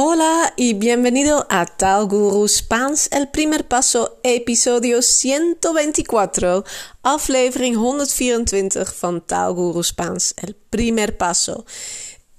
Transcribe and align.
Hola 0.00 0.52
y 0.54 0.74
bienvenido 0.74 1.44
a 1.50 1.66
Tal 1.66 2.06
Guru 2.06 2.46
Spaans, 2.46 3.08
el 3.10 3.30
primer 3.30 3.66
paso, 3.66 4.20
episodio 4.22 5.02
124, 5.02 6.64
aflevering 7.02 7.74
124 7.74 8.94
van 9.00 9.26
Tal 9.26 9.54
Guru 9.54 9.82
Spaans, 9.82 10.36
el 10.36 10.54
primer 10.54 11.16
paso. 11.16 11.66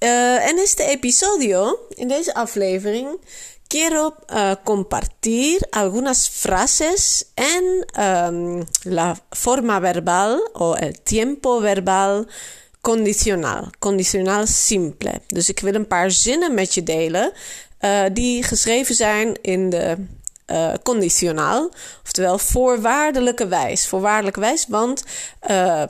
Uh, 0.02 0.40
en 0.48 0.58
este 0.58 0.94
episodio, 0.94 1.90
in 1.98 2.08
deze 2.08 2.34
aflevering, 2.34 3.20
quiero 3.68 4.16
uh, 4.30 4.56
compartir 4.64 5.60
algunas 5.72 6.30
frases 6.30 7.26
en 7.36 7.86
um, 8.00 8.66
la 8.84 9.22
forma 9.32 9.82
verbal 9.82 10.40
o 10.54 10.78
el 10.78 11.02
tiempo 11.02 11.60
verbal 11.60 12.26
conditionaal. 12.90 13.70
Conditionaal 13.80 14.48
simple. 14.48 15.22
Dus 15.28 15.50
ik 15.50 15.60
wil 15.60 15.74
een 15.74 15.88
paar 15.88 16.12
zinnen 16.12 16.54
met 16.54 16.74
je 16.74 16.84
delen 16.84 17.32
uh, 17.82 18.02
die 18.14 18.44
geschreven 18.44 18.96
zijn 18.96 19.38
in 19.42 19.70
de 19.70 19.96
uh, 20.48 20.74
conditionaal. 20.84 21.72
Oftewel 22.04 22.38
voorwaardelijke 22.38 23.48
wijs. 23.48 23.88
Voorwaardelijke 23.88 24.40
wijs, 24.40 24.66
want 24.68 25.04
uh, 25.50 25.84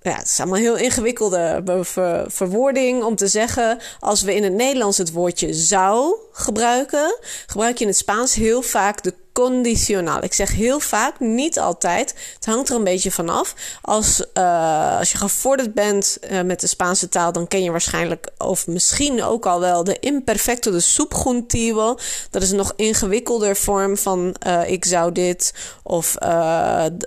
ja, 0.00 0.16
het 0.16 0.26
is 0.26 0.40
allemaal 0.40 0.58
heel 0.58 0.76
ingewikkelde 0.76 1.62
ver 1.82 2.24
verwoording 2.30 3.02
om 3.02 3.16
te 3.16 3.26
zeggen. 3.26 3.78
Als 4.00 4.22
we 4.22 4.34
in 4.34 4.42
het 4.42 4.52
Nederlands 4.52 4.98
het 4.98 5.12
woordje 5.12 5.54
zou 5.54 6.16
gebruiken, 6.32 7.18
gebruik 7.46 7.76
je 7.78 7.84
in 7.84 7.90
het 7.90 7.98
Spaans 7.98 8.34
heel 8.34 8.62
vaak 8.62 9.02
de 9.02 9.14
conditionaal. 9.34 10.22
Ik 10.22 10.32
zeg 10.32 10.52
heel 10.52 10.80
vaak, 10.80 11.20
niet 11.20 11.58
altijd. 11.58 12.14
Het 12.34 12.46
hangt 12.46 12.68
er 12.68 12.76
een 12.76 12.84
beetje 12.84 13.10
vanaf. 13.10 13.54
Als, 13.82 14.24
uh, 14.34 14.98
als 14.98 15.12
je 15.12 15.18
gevorderd 15.18 15.74
bent 15.74 16.18
uh, 16.30 16.42
met 16.42 16.60
de 16.60 16.66
Spaanse 16.66 17.08
taal, 17.08 17.32
dan 17.32 17.48
ken 17.48 17.62
je 17.62 17.70
waarschijnlijk, 17.70 18.28
of 18.38 18.66
misschien 18.66 19.22
ook 19.22 19.46
al 19.46 19.60
wel, 19.60 19.84
de 19.84 19.98
imperfecto, 19.98 20.70
de 20.70 20.80
subjuntivo. 20.80 21.98
Dat 22.30 22.42
is 22.42 22.50
een 22.50 22.56
nog 22.56 22.72
ingewikkelder 22.76 23.56
vorm 23.56 23.96
van 23.96 24.34
uh, 24.46 24.70
ik 24.70 24.84
zou 24.84 25.12
dit 25.12 25.54
of 25.82 26.16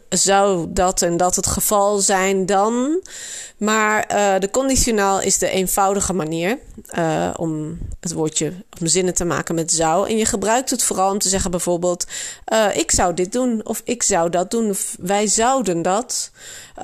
zou 0.09 0.65
dat 0.69 1.01
en 1.01 1.17
dat 1.17 1.35
het 1.35 1.47
geval 1.47 1.97
zijn 1.97 2.45
dan. 2.45 3.01
Maar 3.57 4.07
de 4.39 4.49
conditionaal 4.51 5.21
is 5.21 5.37
de 5.37 5.49
eenvoudige 5.49 6.13
manier 6.13 6.57
om 7.35 7.77
het 7.99 8.13
woordje, 8.13 8.53
om 8.79 8.87
zinnen 8.87 9.13
te 9.13 9.25
maken 9.25 9.55
met 9.55 9.71
zou. 9.71 10.09
En 10.09 10.17
je 10.17 10.25
gebruikt 10.25 10.69
het 10.69 10.83
vooral 10.83 11.11
om 11.11 11.19
te 11.19 11.29
zeggen 11.29 11.51
bijvoorbeeld 11.51 12.05
uh, 12.53 12.77
ik 12.77 12.91
zou 12.91 13.13
dit 13.13 13.31
doen 13.31 13.61
of 13.65 13.81
ik 13.83 14.03
zou 14.03 14.29
dat 14.29 14.51
doen 14.51 14.69
of 14.69 14.95
wij 14.99 15.27
zouden 15.27 15.81
dat. 15.81 16.31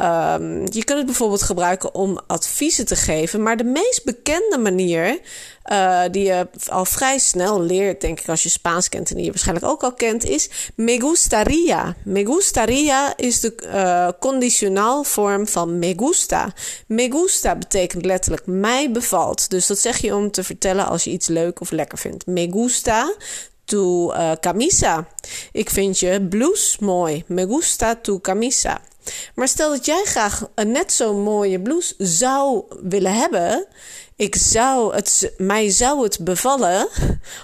Um, 0.02 0.62
je 0.72 0.84
kunt 0.84 0.98
het 0.98 1.06
bijvoorbeeld 1.06 1.42
gebruiken 1.42 1.96
om 1.96 2.20
adviezen 2.28 2.86
te 2.86 2.96
geven, 2.96 3.44
maar 3.44 3.58
de 3.58 3.64
meest 3.64 4.02
bekende 4.04 4.58
manier 4.58 5.20
uh, 5.72 6.02
die 6.12 6.24
je 6.24 6.48
al 6.68 6.86
vrij 6.86 7.18
snel 7.18 7.62
leert, 7.62 8.02
denk 8.02 8.20
ik, 8.20 8.30
als 8.30 8.44
je 8.44 8.50
Spaans 8.50 8.90
kent 8.90 9.10
en 9.10 9.16
die 9.16 9.26
je 9.26 9.30
waarschijnlijk 9.30 9.68
ook 9.68 9.84
al 9.84 9.94
kent, 9.94 10.26
is 10.26 10.50
me 10.76 11.00
gustaría. 11.00 11.96
Me 12.04 12.26
gustaría 12.26 13.18
is 13.18 13.40
de 13.40 13.54
uh, 13.66 14.08
conditionaal 14.20 15.04
vorm 15.04 15.48
van 15.48 15.80
me 15.80 15.94
gusta. 15.98 16.54
Me 16.88 17.12
gusta 17.12 17.56
betekent 17.56 18.06
letterlijk 18.06 18.46
mij 18.46 18.92
bevalt. 18.92 19.50
Dus 19.50 19.68
dat 19.68 19.80
zeg 19.80 19.98
je 19.98 20.16
om 20.16 20.32
te 20.32 20.44
vertellen 20.44 20.88
als 20.88 21.04
je 21.04 21.10
iets 21.10 21.28
leuk 21.28 21.62
of 21.62 21.72
lekker 21.72 21.98
vindt. 21.98 22.26
Me 22.26 22.50
gusta 22.52 23.14
tu 23.74 24.14
uh, 24.14 24.32
camisa. 24.40 25.08
Ik 25.52 25.70
vind 25.70 26.00
je 26.00 26.28
blouse 26.30 26.78
mooi. 26.80 27.24
Me 27.28 27.48
gusta 27.48 27.96
tu 27.96 28.20
camisa. 28.20 28.82
Maar 29.36 29.48
stel 29.48 29.70
dat 29.70 29.86
jij 29.86 30.04
graag 30.04 30.48
een 30.56 30.72
net 30.72 30.92
zo'n 30.92 31.22
mooie 31.22 31.62
blouse 31.62 31.94
zou 31.98 32.64
willen 32.84 33.14
hebben. 33.14 33.68
Ik 34.16 34.36
zou 34.36 34.96
het, 34.96 35.34
mij 35.38 35.70
zou 35.70 36.04
het 36.04 36.20
bevallen. 36.22 36.88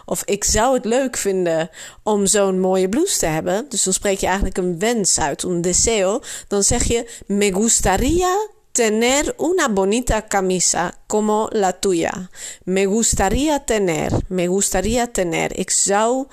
Of 0.05 0.23
ik 0.25 0.43
zou 0.43 0.73
het 0.73 0.85
leuk 0.85 1.17
vinden 1.17 1.69
om 2.03 2.25
zo'n 2.25 2.59
mooie 2.59 2.89
blouse 2.89 3.17
te 3.17 3.25
hebben. 3.25 3.65
Dus 3.69 3.83
dan 3.83 3.93
spreek 3.93 4.19
je 4.19 4.25
eigenlijk 4.25 4.57
een 4.57 4.79
wens 4.79 5.19
uit, 5.19 5.43
een 5.43 5.61
deseo. 5.61 6.21
Dan 6.47 6.63
zeg 6.63 6.83
je: 6.83 7.09
Me 7.25 7.53
gustaría 7.53 8.47
tener 8.71 9.35
una 9.37 9.67
bonita 9.67 10.27
camisa 10.27 10.99
como 11.07 11.49
la 11.51 11.73
tuya. 11.73 12.29
Me 12.65 12.85
gustaría 12.85 13.65
tener, 13.65 14.11
me 14.27 14.47
gustaría 14.47 15.07
tener. 15.07 15.57
Ik 15.59 15.69
zou 15.69 16.27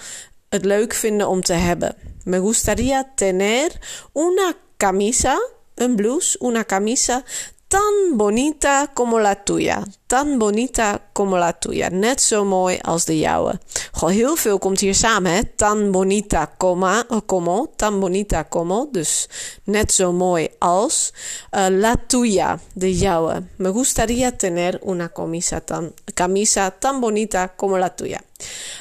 het 0.49 0.65
leuk 0.65 0.95
vinden 0.95 1.29
om 1.29 1.43
te 1.43 1.53
hebben. 1.53 1.97
Me 2.25 2.39
gustaría 2.39 3.13
tener 3.15 3.73
una 4.13 4.55
camisa, 4.77 5.39
een 5.75 5.97
blouse, 5.97 6.39
una 6.41 6.65
camisa 6.65 7.25
tan 7.69 8.17
bonita 8.17 8.91
como 8.95 9.19
la 9.19 9.35
tuya. 9.35 9.83
Tan 10.06 10.39
bonita 10.39 11.00
como 11.12 11.39
la 11.39 11.53
tuya. 11.53 11.89
Net 11.89 12.21
zo 12.21 12.44
mooi 12.44 12.78
als 12.83 13.05
de 13.05 13.19
jouwe. 13.19 13.59
Goh, 13.93 14.09
heel 14.09 14.37
veel 14.37 14.59
komt 14.59 14.81
hier 14.81 14.94
samen, 14.94 15.33
hè. 15.33 15.41
Tan 15.56 15.91
bonita 15.91 16.55
como, 16.56 17.03
como. 17.27 17.72
Tan 17.77 18.00
bonita 18.00 18.43
como. 18.43 18.89
Dus 18.93 19.28
net 19.65 19.93
zo 19.93 20.12
mooi 20.12 20.49
als. 20.59 21.12
Uh, 21.50 21.66
la 21.69 21.97
tuya, 22.06 22.61
de 22.75 22.99
jouwe. 22.99 23.43
Me 23.56 23.69
gustaría 23.69 24.37
tener 24.37 24.78
una 24.83 25.09
camisa 25.09 25.61
tan, 25.61 25.93
camisa 26.15 26.71
tan 26.71 27.00
bonita 27.00 27.49
como 27.56 27.78
la 27.78 27.95
tuya. 27.95 28.21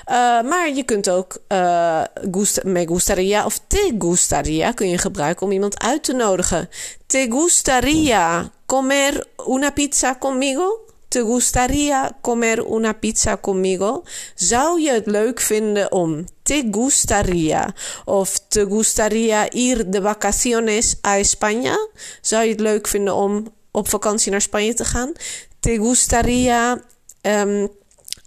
Uh, 0.09 0.49
maar 0.49 0.69
je 0.75 0.83
kunt 0.85 1.09
ook 1.09 1.37
uh, 1.47 2.01
gust 2.31 2.63
me 2.63 2.85
gustaría 2.85 3.45
of 3.45 3.59
te 3.67 3.95
gustaría 3.99 4.73
kun 4.73 4.89
je 4.89 4.97
gebruiken 4.97 5.45
om 5.45 5.51
iemand 5.51 5.79
uit 5.79 6.03
te 6.03 6.13
nodigen. 6.13 6.69
Te 7.07 7.27
gustaría 7.29 8.51
comer 8.65 9.27
una 9.45 9.71
pizza 9.71 10.15
conmigo? 10.15 10.84
¿Te 11.15 11.21
gustaría 11.21 12.17
comer 12.21 12.59
una 12.59 12.99
pizza 12.99 13.37
conmigo? 13.37 14.03
Zou 14.35 14.81
je 14.81 14.91
het 14.91 15.07
leuk 15.07 15.39
vinden 15.39 15.91
om 15.91 16.25
te 16.43 16.67
gustaría 16.71 17.73
of 18.05 18.39
te 18.49 18.65
gustaría 18.65 19.47
ir 19.53 19.85
de 19.85 20.01
vacaciones 20.01 20.97
a 21.03 21.17
España? 21.19 21.77
Zou 22.21 22.43
je 22.43 22.49
het 22.49 22.59
leuk 22.59 22.87
vinden 22.87 23.15
om 23.15 23.53
op 23.71 23.89
vakantie 23.89 24.31
naar 24.31 24.41
Spanje 24.41 24.73
te 24.73 24.85
gaan? 24.85 25.11
Te 25.59 25.77
gustaría 25.77 26.83
um, 27.21 27.69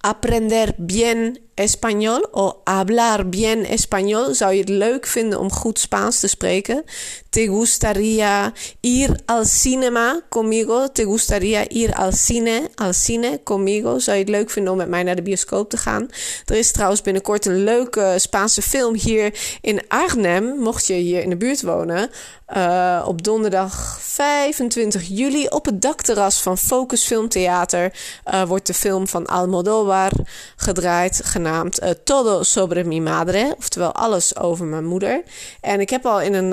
aprender 0.01 0.75
bien 0.77 1.39
español 1.59 2.29
o 2.33 2.61
hablar 2.65 3.29
bien 3.29 3.65
español. 3.65 4.35
Zou 4.35 4.53
je 4.53 4.61
het 4.61 4.69
leuk 4.69 5.07
vinden 5.07 5.39
om 5.39 5.53
goed 5.53 5.79
Spaans 5.79 6.21
te 6.21 6.27
spreken? 6.27 6.85
¿Te 7.31 7.47
gustaría 7.47 8.53
ir 8.81 9.21
al 9.27 9.47
cinema 9.47 10.21
conmigo? 10.29 10.89
¿Te 10.91 11.05
gustaría 11.05 11.65
ir 11.69 11.93
al 11.95 12.13
cine, 12.13 12.71
al 12.77 12.95
cine 12.95 13.41
conmigo? 13.43 13.99
Zou 13.99 14.17
je 14.17 14.23
het 14.23 14.33
leuk 14.33 14.51
vinden 14.51 14.73
om 14.73 14.79
met 14.79 14.89
mij 14.89 15.03
naar 15.03 15.17
de 15.17 15.23
bioscoop 15.23 15.71
te 15.71 15.77
gaan? 15.77 16.09
Er 16.47 16.57
is 16.57 16.71
trouwens 16.71 17.03
binnenkort 17.03 17.47
een 17.47 17.65
leuke 17.65 18.15
Spaanse 18.17 18.63
film 18.63 18.95
hier 18.95 19.35
in 19.61 19.83
Arnhem. 19.89 20.59
Mocht 20.59 20.87
je 20.87 20.95
hier 20.95 21.23
in 21.23 21.31
de 21.31 21.37
buurt 21.37 21.63
wonen. 21.63 22.11
Uh, 22.57 23.05
op 23.07 23.23
donderdag 23.23 23.99
25 24.01 25.03
juli 25.09 25.47
op 25.47 25.65
het 25.65 25.83
dakterras 25.83 26.43
van 26.43 26.59
Focus 26.59 27.05
Filmtheater 27.05 27.93
uh, 28.33 28.43
wordt 28.43 28.67
de 28.67 28.75
film 28.75 29.09
van 29.09 29.27
Almodóvar 29.27 30.13
gedraaid, 30.57 31.21
genaamd 31.25 31.48
uh, 31.55 31.91
Todo 32.05 32.43
sobre 32.43 32.85
mi 32.85 33.01
madre, 33.01 33.55
oftewel 33.59 33.93
alles 33.93 34.37
over 34.37 34.67
mijn 34.67 34.87
moeder. 34.87 35.23
En 35.61 35.81
ik 35.81 35.91
heb 35.91 36.07
al 36.07 36.21
in 36.21 36.35
een 36.35 36.51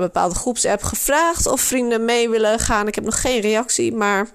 bepaalde 0.00 0.34
groepsapp 0.34 0.82
gevraagd 0.82 1.46
of 1.46 1.60
vrienden 1.60 2.04
mee 2.04 2.28
willen 2.28 2.58
gaan. 2.58 2.88
Ik 2.88 2.94
heb 2.94 3.04
nog 3.04 3.20
geen 3.20 3.40
reactie, 3.40 3.94
maar 3.94 4.28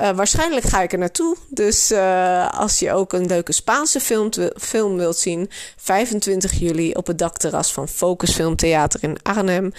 uh, 0.00 0.10
waarschijnlijk 0.10 0.66
ga 0.66 0.82
ik 0.82 0.92
er 0.92 0.98
naartoe. 0.98 1.36
Dus 1.48 1.92
uh, 1.92 2.48
als 2.58 2.78
je 2.78 2.92
ook 2.92 3.12
een 3.12 3.26
leuke 3.26 3.52
Spaanse 3.52 4.00
film, 4.00 4.30
film 4.56 4.96
wilt 4.96 5.16
zien, 5.16 5.50
25 5.76 6.52
juli 6.52 6.92
op 6.92 7.06
het 7.06 7.18
dakterras 7.18 7.72
van 7.72 7.88
Focus 7.88 8.32
Filmtheater 8.34 9.02
in 9.02 9.18
Arnhem. 9.22 9.72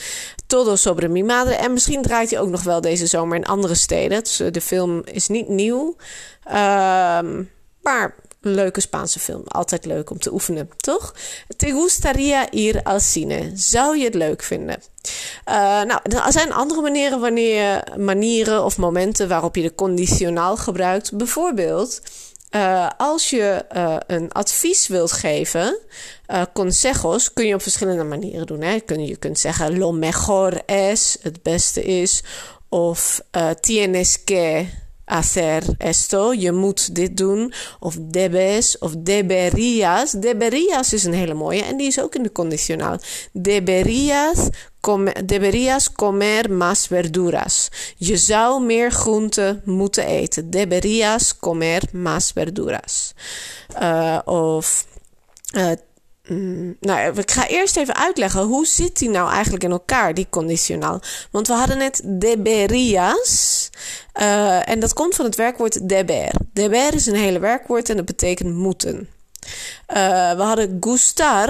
Todo 0.48 0.76
sobre 0.76 1.08
mi 1.08 1.24
madre. 1.24 1.56
En 1.56 1.74
misschien 1.74 2.02
draait 2.02 2.30
hij 2.30 2.40
ook 2.40 2.50
nog 2.50 2.64
wel 2.64 2.82
deze 2.82 3.08
zomer 3.08 3.38
in 3.38 3.46
andere 3.46 3.76
steden. 3.76 4.24
Dus 4.24 4.42
uh, 4.42 4.52
de 4.52 4.62
film 4.62 5.02
is 5.06 5.28
niet 5.28 5.48
nieuw. 5.48 5.96
Ehm, 6.44 7.44
maar 7.82 8.16
een 8.42 8.54
leuke 8.54 8.82
Spaanse 8.82 9.20
film. 9.20 9.44
Altijd 9.46 9.86
leuk 9.86 10.10
om 10.10 10.20
te 10.20 10.34
oefenen, 10.34 10.70
toch? 10.78 11.16
Te 11.58 11.72
gustaría 11.72 12.52
ir 12.52 12.84
al 12.84 13.00
cine. 13.00 13.52
Zou 13.56 13.98
je 13.98 14.04
het 14.04 14.14
leuk 14.14 14.44
vinden? 14.44 14.82
Uh, 15.50 15.56
nou, 15.82 16.00
er 16.04 16.32
zijn 16.32 16.54
andere 16.54 16.82
manieren, 16.82 17.20
wanneer 17.20 17.84
manieren 17.98 18.66
of 18.66 18.78
momenten 18.78 19.28
waarop 19.28 19.56
je 19.56 19.62
de 19.62 19.76
conditionaal 19.76 20.58
gebruikt. 20.58 21.18
Bijvoorbeeld, 21.18 22.02
uh, 22.56 22.90
als 22.98 23.30
je 23.30 23.66
uh, 23.76 23.96
een 24.08 24.32
advies 24.32 24.88
wilt 24.88 25.12
geven, 25.12 25.78
consejos, 26.54 27.34
kun 27.34 27.46
je 27.46 27.54
op 27.54 27.62
verschillende 27.62 28.04
manieren 28.04 28.46
doen. 28.46 28.62
Hè? 28.62 28.80
Kun, 28.80 29.06
je 29.06 29.18
kunt 29.18 29.40
zeggen 29.40 29.78
lo 29.78 29.92
mejor 29.92 30.62
es, 30.66 31.18
het 31.22 31.44
beste 31.44 31.84
is. 31.84 32.24
Of 32.70 33.22
tienes 33.60 34.24
que 34.24 34.66
hacer 35.10 35.64
esto. 35.78 36.34
Je 36.34 36.52
moet 36.52 36.96
dit 36.96 37.18
doen. 37.18 37.54
Of 37.80 37.96
debes 38.00 38.78
of 38.78 38.94
deberías. 38.98 40.12
Deberías 40.12 40.94
is 40.94 41.04
een 41.04 41.14
hele 41.14 41.34
mooie 41.34 41.64
en 41.64 41.78
die 41.78 41.88
is 41.88 42.02
ook 42.02 42.16
in 42.16 42.24
de 42.24 42.32
condicionaal. 42.32 42.98
Deberías 45.26 45.92
comer 45.96 46.52
más 46.52 46.88
verduras. 46.88 47.70
Je 47.98 48.18
zou 48.18 48.64
meer 48.64 48.92
groenten 48.92 49.62
moeten 49.66 50.06
eten. 50.06 50.50
Deberías 50.50 51.38
comer 51.38 51.82
más 51.92 52.32
verduras. 52.32 53.14
Uh, 53.82 54.20
of 54.26 54.86
uh, 55.56 55.72
nou, 56.80 57.20
ik 57.20 57.32
ga 57.32 57.48
eerst 57.48 57.78
even 57.78 57.96
uitleggen 57.96 58.42
hoe 58.42 58.66
zit 58.66 58.98
die 58.98 59.10
nou 59.10 59.32
eigenlijk 59.32 59.64
in 59.64 59.72
elkaar, 59.72 60.14
die 60.14 60.28
conditionaal. 60.30 61.02
Want 61.32 61.48
we 61.48 61.54
hadden 61.54 61.78
net 61.78 62.02
deberías. 62.06 63.69
Uh, 64.22 64.70
en 64.70 64.80
dat 64.80 64.94
komt 64.94 65.16
van 65.16 65.26
het 65.26 65.36
werkwoord 65.36 65.90
deber. 65.90 66.32
Deber 66.54 66.94
is 66.94 67.06
een 67.06 67.16
hele 67.16 67.40
werkwoord 67.40 67.90
en 67.90 67.96
dat 67.96 68.06
betekent 68.06 68.56
moeten. 68.56 69.10
Uh, 69.94 70.32
we 70.36 70.42
hadden 70.42 70.78
gustar. 70.80 71.50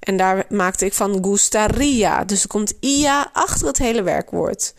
En 0.00 0.16
daar 0.16 0.44
maakte 0.48 0.84
ik 0.84 0.94
van 0.94 1.24
gustaría. 1.24 2.24
Dus 2.24 2.42
er 2.42 2.48
komt 2.48 2.74
ia 2.80 3.30
achter 3.32 3.66
het 3.66 3.78
hele 3.78 4.02
werkwoord. 4.02 4.74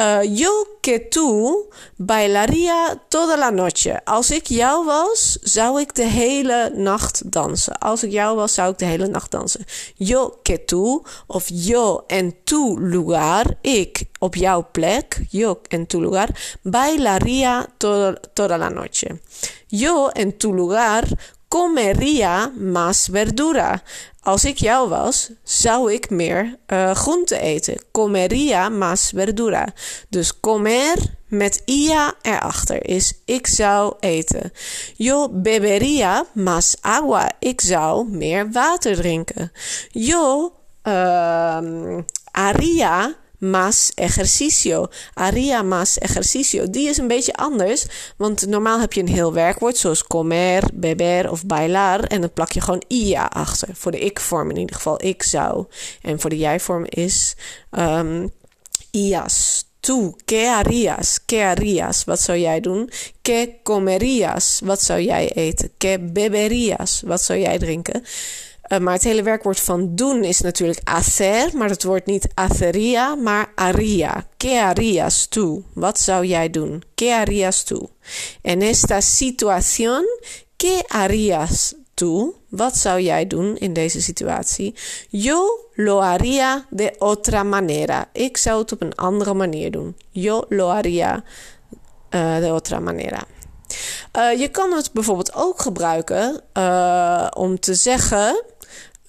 Uh, 0.00 0.38
yo 0.38 0.66
que 0.80 1.08
tú 1.08 1.54
bailaría 1.96 3.02
toda 3.08 3.36
la 3.36 3.50
noche. 3.50 4.04
Als 4.04 4.30
ik 4.30 4.46
jou 4.46 4.84
was, 4.84 5.38
zou 5.40 5.80
ik 5.80 5.94
de 5.94 6.04
hele 6.04 6.72
nacht 6.74 7.32
dansen. 7.32 7.78
Als 7.78 8.02
ik 8.02 8.10
jou 8.10 8.36
was, 8.36 8.54
zou 8.54 8.72
ik 8.72 8.78
de 8.78 8.84
hele 8.84 9.06
nacht 9.06 9.30
dansen. 9.30 9.64
Yo 9.94 10.38
que 10.42 10.64
tú 10.64 11.02
of 11.26 11.44
yo 11.46 12.04
en 12.06 12.34
tu 12.44 12.80
lugar. 12.80 13.46
Ik 13.60 14.04
op 14.18 14.34
jouw 14.34 14.68
plek. 14.72 15.24
Yo 15.28 15.60
en 15.68 15.86
tu 15.86 16.00
lugar. 16.00 16.28
Bailaría 16.62 17.66
toda, 17.76 18.14
toda 18.32 18.58
la 18.58 18.68
noche. 18.68 19.20
Yo 19.66 20.08
en 20.08 20.36
tu 20.36 20.54
lugar 20.54 21.04
comería 21.52 22.50
más 22.56 23.08
verdura. 23.08 23.82
Als 24.20 24.44
ik 24.44 24.58
jou 24.58 24.88
was, 24.88 25.30
zou 25.42 25.92
ik 25.92 26.10
meer 26.10 26.58
uh, 26.66 26.90
groente 26.90 27.38
eten. 27.38 27.80
Comería 27.90 28.68
más 28.68 29.10
verdura. 29.14 29.68
Dus 30.08 30.40
comer 30.40 30.96
met 31.28 31.62
ia 31.64 32.14
erachter 32.22 32.86
is 32.86 33.12
ik 33.24 33.46
zou 33.46 33.94
eten. 34.00 34.52
Yo 34.96 35.28
bebería 35.30 36.24
más 36.32 36.76
agua. 36.80 37.30
Ik 37.38 37.60
zou 37.60 38.08
meer 38.08 38.52
water 38.52 38.96
drinken. 38.96 39.52
Yo 39.90 40.52
uh, 40.82 41.98
haría 42.30 43.16
más 43.42 43.92
ejercicio. 43.96 44.88
Haría 45.14 45.62
más 45.62 45.98
ejercicio. 46.00 46.70
Die 46.70 46.88
is 46.88 46.98
een 46.98 47.08
beetje 47.08 47.34
anders. 47.34 47.86
Want 48.16 48.46
normaal 48.46 48.80
heb 48.80 48.92
je 48.92 49.00
een 49.00 49.08
heel 49.08 49.32
werkwoord 49.32 49.76
zoals 49.76 50.06
comer, 50.06 50.62
beber 50.74 51.30
of 51.30 51.46
bailar. 51.46 52.04
En 52.04 52.20
dan 52.20 52.32
plak 52.32 52.52
je 52.52 52.60
gewoon 52.60 52.82
ia 52.88 53.24
achter. 53.24 53.68
Voor 53.72 53.90
de 53.90 53.98
ik-vorm 53.98 54.50
in 54.50 54.56
ieder 54.56 54.76
geval. 54.76 55.04
Ik 55.04 55.22
zou. 55.22 55.66
En 56.02 56.20
voor 56.20 56.30
de 56.30 56.38
jij-vorm 56.38 56.84
is 56.88 57.34
um, 57.70 58.32
ias. 58.90 59.64
Tú, 59.80 60.16
¿qué 60.24 60.46
harías? 60.46 61.18
¿Qué 61.26 61.42
harías? 61.42 62.04
Wat 62.04 62.20
zou 62.20 62.38
jij 62.38 62.60
doen? 62.60 62.90
¿Qué 63.22 63.48
comerías? 63.62 64.60
Wat 64.64 64.82
zou 64.82 65.00
jij 65.00 65.32
eten? 65.32 65.70
¿Qué 65.78 65.98
beberías? 65.98 67.02
Wat 67.06 67.22
zou 67.22 67.38
jij 67.38 67.58
drinken? 67.58 68.04
Uh, 68.68 68.78
maar 68.78 68.92
het 68.92 69.02
hele 69.02 69.22
werkwoord 69.22 69.60
van 69.60 69.94
doen 69.94 70.24
is 70.24 70.40
natuurlijk 70.40 70.80
hacer, 70.84 71.56
maar 71.56 71.68
het 71.68 71.84
wordt 71.84 72.06
niet 72.06 72.28
hacería, 72.34 73.14
maar 73.14 73.52
haría. 73.54 74.26
¿Qué 74.36 74.58
harías 74.58 75.28
tú? 75.28 75.64
Wat 75.72 76.00
zou 76.00 76.26
jij 76.26 76.50
doen? 76.50 76.82
¿Qué 76.94 77.12
harías 77.12 77.64
tú? 77.64 77.90
En 78.42 78.62
esta 78.62 79.00
situación, 79.00 80.04
¿qué 80.56 80.84
harías 80.88 81.74
tú? 81.94 82.34
Wat 82.48 82.76
zou 82.76 83.00
jij 83.00 83.26
doen 83.26 83.56
in 83.56 83.72
deze 83.72 84.02
situatie? 84.02 84.74
Yo 85.10 85.68
lo 85.74 86.00
haría 86.02 86.66
de 86.70 86.94
otra 86.98 87.42
manera. 87.42 88.08
Ik 88.12 88.36
zou 88.36 88.60
het 88.60 88.72
op 88.72 88.80
een 88.82 88.94
andere 88.94 89.34
manier 89.34 89.70
doen. 89.70 89.96
Yo 90.10 90.44
lo 90.48 90.68
haría 90.68 91.24
uh, 92.10 92.38
de 92.38 92.52
otra 92.52 92.80
manera. 92.80 93.24
Uh, 94.18 94.40
je 94.40 94.48
kan 94.48 94.72
het 94.72 94.92
bijvoorbeeld 94.92 95.34
ook 95.34 95.60
gebruiken 95.60 96.40
uh, 96.54 97.26
om 97.34 97.60
te 97.60 97.74
zeggen 97.74 98.44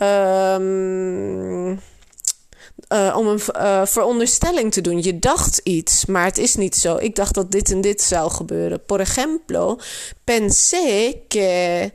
Um, 0.01 1.71
uh, 1.71 3.15
om 3.17 3.27
een 3.27 3.39
veronderstelling 3.87 4.71
te 4.71 4.81
doen. 4.81 5.01
Je 5.01 5.19
dacht 5.19 5.57
iets, 5.63 6.05
maar 6.05 6.25
het 6.25 6.37
is 6.37 6.55
niet 6.55 6.75
zo. 6.75 6.95
Ik 6.95 7.15
dacht 7.15 7.33
dat 7.33 7.51
dit 7.51 7.71
en 7.71 7.81
dit 7.81 8.01
zou 8.01 8.31
gebeuren. 8.31 8.85
Por 8.85 8.99
ejemplo, 8.99 9.77
pensé 10.23 11.13
que, 11.27 11.91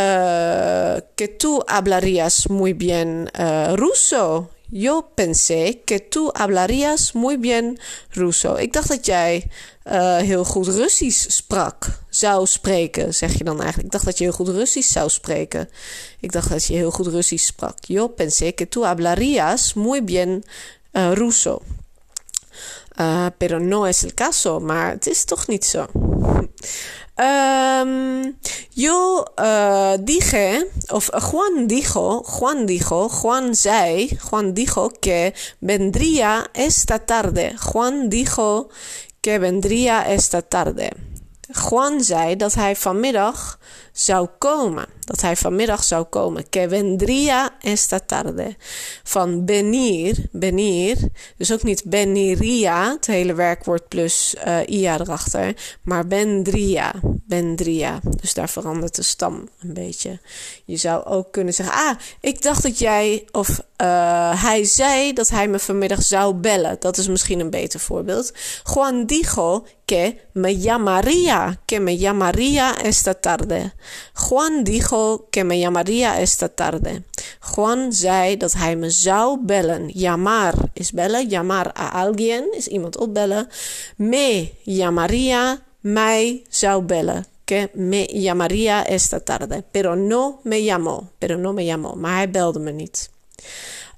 uh, 0.00 0.96
que 1.14 1.36
tú 1.36 1.60
hablarías 1.64 2.46
muy 2.46 2.76
bien 2.76 3.28
ruso. 3.74 4.48
Yo 4.74 5.10
pensé 5.14 5.82
que 5.84 6.00
tú 6.00 6.32
hablarías 6.34 7.12
muy 7.12 7.36
bien 7.36 7.78
ruso. 8.08 8.56
Ik 8.56 8.72
dacht 8.72 8.88
dat 8.88 9.06
jij 9.06 9.50
uh, 9.84 10.16
heel 10.16 10.44
goed 10.44 10.66
Russisch 10.66 11.30
sprak. 11.30 11.98
Zou 12.08 12.46
spreken, 12.46 13.14
zeg 13.14 13.38
je 13.38 13.44
dan 13.44 13.60
eigenlijk. 13.60 13.84
Ik 13.84 13.92
dacht 13.92 14.04
dat 14.04 14.18
je 14.18 14.24
heel 14.24 14.32
goed 14.32 14.48
Russisch 14.48 14.92
zou 14.92 15.08
spreken. 15.08 15.68
Ik 16.20 16.32
dacht 16.32 16.48
dat 16.48 16.64
je 16.64 16.74
heel 16.74 16.90
goed 16.90 17.06
Russisch 17.06 17.46
sprak. 17.46 17.84
Yo 17.84 18.08
pensé 18.08 18.54
que 18.54 18.68
tú 18.68 18.84
hablarías 18.84 19.74
muy 19.74 20.04
bien 20.04 20.42
uh, 20.92 21.12
ruso. 21.12 21.62
Uh, 23.00 23.26
pero 23.38 23.58
no 23.58 23.86
es 23.86 24.02
el 24.02 24.14
caso. 24.14 24.60
Maar 24.60 24.90
het 24.90 25.06
is 25.06 25.24
toch 25.24 25.46
niet 25.46 25.64
zo. 25.64 25.86
Um, 27.18 28.36
yo 28.74 29.24
dije, 30.00 30.66
of 30.88 31.10
Juan 31.10 31.66
dijo, 31.66 32.22
Juan 32.24 32.66
dijo, 32.66 33.08
Juan 33.08 33.54
zei, 33.54 34.18
Juan 34.18 34.54
dijo 34.54 34.90
que 35.00 35.34
vendría 35.60 36.50
esta 36.54 36.98
tarde. 36.98 37.54
Juan 37.58 38.08
dijo 38.08 38.68
que 39.20 39.38
vendría 39.38 40.02
esta 40.02 40.42
tarde. 40.42 40.92
Juan 41.52 42.04
zei 42.04 42.36
dat 42.36 42.54
hij 42.54 42.76
vanmiddag 42.76 43.58
zou 43.92 44.28
komen. 44.38 44.86
Dat 45.04 45.20
hij 45.20 45.36
vanmiddag 45.36 45.84
zou 45.84 46.04
komen. 46.04 46.48
Que 46.48 46.68
vendría 46.68 47.50
esta 47.60 47.98
tarde. 47.98 48.56
Van 49.02 49.42
venir, 49.46 50.28
venir. 50.32 50.96
Dus 51.36 51.52
ook 51.52 51.62
niet 51.62 51.82
veniría, 51.90 52.92
het 52.92 53.06
hele 53.06 53.34
werkwoord 53.34 53.88
plus 53.88 54.34
uh, 54.46 54.58
ia 54.66 55.00
erachter. 55.00 55.56
Maar 55.82 56.04
vendría, 56.08 56.92
vendría. 57.28 58.00
Dus 58.20 58.34
daar 58.34 58.48
verandert 58.48 58.94
de 58.94 59.02
stam 59.02 59.48
een 59.60 59.72
beetje. 59.74 60.20
Je 60.64 60.76
zou 60.76 61.04
ook 61.04 61.32
kunnen 61.32 61.54
zeggen, 61.54 61.74
ah, 61.74 61.96
ik 62.20 62.42
dacht 62.42 62.62
dat 62.62 62.78
jij, 62.78 63.24
of 63.30 63.48
uh, 63.82 64.42
hij 64.44 64.64
zei 64.64 65.12
dat 65.12 65.28
hij 65.28 65.48
me 65.48 65.58
vanmiddag 65.58 66.02
zou 66.02 66.34
bellen. 66.34 66.76
Dat 66.78 66.98
is 66.98 67.08
misschien 67.08 67.40
een 67.40 67.50
beter 67.50 67.80
voorbeeld. 67.80 68.32
Juan 68.74 69.06
dijo 69.06 69.66
que 69.84 70.14
me 70.32 70.58
llamaría, 70.58 71.60
que 71.64 71.80
me 71.80 71.96
llamaría 71.96 72.82
esta 72.82 73.14
tarde. 73.14 73.72
Juan 74.14 74.64
dijo 74.64 75.28
que 75.30 75.44
me 75.44 75.58
llamaría 75.58 76.20
esta 76.20 76.48
tarde. 76.48 77.02
Juan 77.40 77.92
zei 77.92 78.36
dat 78.36 78.52
hij 78.52 78.76
me 78.76 78.90
zou 78.90 79.38
bellen. 79.40 79.90
Llamar 79.94 80.54
is 80.72 80.92
bellen. 80.92 81.28
Llamar 81.28 81.72
a 81.76 81.88
alguien 81.88 82.52
is 82.52 82.68
iemand 82.68 82.96
opbellen. 82.96 83.48
Me 83.96 84.52
llamaría, 84.64 85.62
mij 85.80 86.42
zou 86.48 86.82
bellen. 86.82 87.26
Que 87.44 87.70
me 87.74 88.06
llamaría 88.06 88.82
esta 88.82 89.20
tarde. 89.20 89.64
Pero 89.70 89.94
no 89.96 90.40
me 90.42 90.62
llamó. 90.62 91.10
Pero 91.18 91.36
no 91.36 91.52
me 91.52 91.64
llamó. 91.64 91.94
Maar 91.94 92.16
hij 92.16 92.30
belde 92.30 92.58
me 92.58 92.72
niet. 92.72 93.10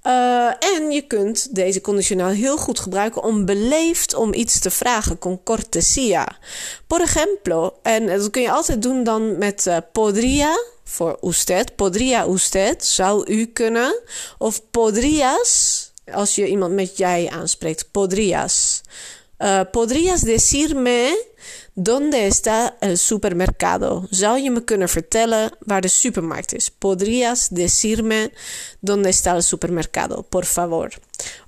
Uh, 0.07 0.47
en 0.47 0.91
je 0.91 1.03
kunt 1.07 1.55
deze 1.55 1.81
conditioneel 1.81 2.29
heel 2.29 2.57
goed 2.57 2.81
gebruiken 2.81 3.23
om 3.23 3.45
beleefd 3.45 4.15
om 4.15 4.35
iets 4.35 4.59
te 4.59 4.71
vragen, 4.71 5.19
con 5.19 5.43
cortesia. 5.43 6.39
Por 6.87 7.01
ejemplo, 7.01 7.75
en 7.83 8.07
dat 8.07 8.31
kun 8.31 8.43
je 8.43 8.51
altijd 8.51 8.83
doen 8.83 9.05
dan 9.05 9.39
met 9.39 9.67
uh, 9.67 9.77
podría 9.93 10.57
voor 10.85 11.19
usted. 11.23 11.77
Podría 11.77 12.27
usted, 12.29 12.85
zou 12.85 13.31
u 13.31 13.47
kunnen. 13.47 14.01
Of 14.39 14.61
podrías, 14.71 15.91
als 16.13 16.35
je 16.35 16.47
iemand 16.47 16.75
met 16.75 16.97
jij 16.97 17.31
aanspreekt, 17.33 17.91
podrías. 17.91 18.81
Uh, 19.39 19.61
podrías 19.71 20.21
decirme 20.21 21.25
¿Dónde 21.77 22.29
está 22.29 22.77
el 22.81 22.99
supermercado? 22.99 24.09
Zou 24.13 24.39
je 24.39 24.51
me 24.51 24.65
kunnen 24.65 24.89
de 25.81 25.89
supermarkt 25.89 26.53
is? 26.53 26.71
¿Podrías 26.71 27.49
decirme 27.51 28.31
dónde 28.81 29.11
está 29.11 29.35
el 29.35 29.43
supermercado, 29.43 30.23
por 30.23 30.45
favor? 30.45 30.91